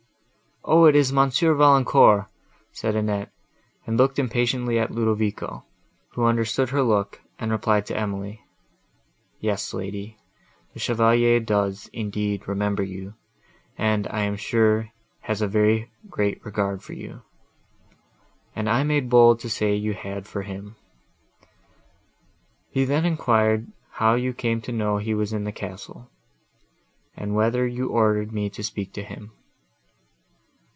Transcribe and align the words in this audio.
"O! 0.63 0.85
it 0.85 0.95
is 0.95 1.11
Mons. 1.11 1.39
Valancourt," 1.39 2.27
said 2.71 2.95
Annette, 2.95 3.31
and 3.87 3.97
looked 3.97 4.19
impatiently 4.19 4.77
at 4.77 4.91
Ludovico, 4.91 5.65
who 6.11 6.25
understood 6.25 6.69
her 6.69 6.83
look, 6.83 7.19
and 7.39 7.49
replied 7.51 7.87
to 7.87 7.97
Emily: 7.97 8.39
"Yes, 9.39 9.73
lady, 9.73 10.17
the 10.73 10.79
Chevalier 10.79 11.39
does, 11.39 11.89
indeed, 11.93 12.47
remember 12.47 12.83
you, 12.83 13.15
and, 13.75 14.05
I 14.11 14.19
am 14.21 14.35
sure, 14.35 14.91
has 15.21 15.41
a 15.41 15.47
very 15.47 15.89
great 16.11 16.45
regard 16.45 16.83
for 16.83 16.93
you, 16.93 17.23
and 18.55 18.69
I 18.69 18.83
made 18.83 19.09
bold 19.09 19.39
to 19.39 19.49
say 19.49 19.73
you 19.73 19.93
had 19.95 20.27
for 20.27 20.43
him. 20.43 20.75
He 22.69 22.85
then 22.85 23.03
enquired 23.03 23.65
how 23.93 24.13
you 24.13 24.31
came 24.31 24.61
to 24.61 24.71
know 24.71 24.97
he 24.99 25.15
was 25.15 25.33
in 25.33 25.43
the 25.43 25.51
castle, 25.51 26.11
and 27.17 27.33
whether 27.33 27.65
you 27.65 27.89
ordered 27.89 28.31
me 28.31 28.47
to 28.51 28.63
speak 28.63 28.93
to 28.93 29.01
him. 29.03 29.31